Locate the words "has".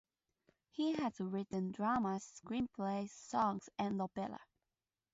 0.93-1.19